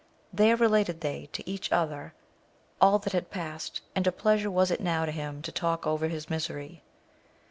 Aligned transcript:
There 0.33 0.55
related 0.55 1.01
they 1.01 1.29
to 1.31 1.47
each 1.47 1.71
other 1.71 2.15
all 2.81 2.97
that 2.97 3.13
had 3.13 3.29
past, 3.29 3.81
and 3.95 4.07
a 4.07 4.11
pleasure 4.11 4.49
was 4.49 4.71
it 4.71 4.81
now 4.81 5.05
to 5.05 5.11
him 5.11 5.43
to 5.43 5.51
talk 5.51 5.85
over 5.85 6.07
his 6.07 6.27
misery. 6.27 6.81